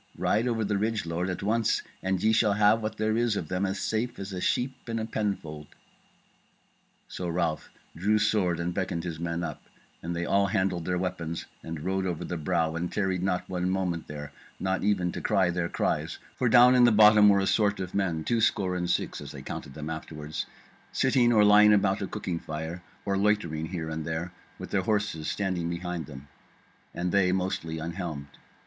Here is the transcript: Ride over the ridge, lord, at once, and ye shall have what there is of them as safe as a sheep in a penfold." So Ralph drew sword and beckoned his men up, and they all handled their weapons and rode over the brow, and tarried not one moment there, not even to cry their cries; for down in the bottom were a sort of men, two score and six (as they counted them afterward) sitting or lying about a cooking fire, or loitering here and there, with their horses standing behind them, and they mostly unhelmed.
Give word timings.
Ride 0.17 0.47
over 0.47 0.65
the 0.65 0.79
ridge, 0.79 1.05
lord, 1.05 1.29
at 1.29 1.43
once, 1.43 1.83
and 2.01 2.23
ye 2.23 2.33
shall 2.33 2.53
have 2.53 2.81
what 2.81 2.97
there 2.97 3.15
is 3.15 3.35
of 3.35 3.49
them 3.49 3.67
as 3.67 3.77
safe 3.79 4.17
as 4.17 4.33
a 4.33 4.41
sheep 4.41 4.89
in 4.89 4.97
a 4.97 5.05
penfold." 5.05 5.67
So 7.07 7.27
Ralph 7.27 7.69
drew 7.95 8.17
sword 8.17 8.59
and 8.59 8.73
beckoned 8.73 9.03
his 9.03 9.19
men 9.19 9.43
up, 9.43 9.61
and 10.01 10.15
they 10.15 10.25
all 10.25 10.47
handled 10.47 10.85
their 10.85 10.97
weapons 10.97 11.45
and 11.61 11.81
rode 11.81 12.07
over 12.07 12.25
the 12.25 12.35
brow, 12.35 12.75
and 12.75 12.91
tarried 12.91 13.21
not 13.21 13.47
one 13.47 13.69
moment 13.69 14.07
there, 14.07 14.31
not 14.59 14.83
even 14.83 15.11
to 15.11 15.21
cry 15.21 15.51
their 15.51 15.69
cries; 15.69 16.17
for 16.35 16.49
down 16.49 16.73
in 16.73 16.83
the 16.85 16.91
bottom 16.91 17.29
were 17.29 17.37
a 17.39 17.45
sort 17.45 17.79
of 17.79 17.93
men, 17.93 18.23
two 18.23 18.41
score 18.41 18.75
and 18.75 18.89
six 18.89 19.21
(as 19.21 19.31
they 19.31 19.43
counted 19.43 19.75
them 19.75 19.91
afterward) 19.91 20.35
sitting 20.91 21.31
or 21.31 21.43
lying 21.45 21.73
about 21.73 22.01
a 22.01 22.07
cooking 22.07 22.39
fire, 22.39 22.81
or 23.05 23.19
loitering 23.19 23.67
here 23.67 23.91
and 23.91 24.03
there, 24.03 24.33
with 24.57 24.71
their 24.71 24.81
horses 24.81 25.29
standing 25.29 25.69
behind 25.69 26.07
them, 26.07 26.27
and 26.91 27.11
they 27.11 27.31
mostly 27.31 27.77
unhelmed. 27.77 28.25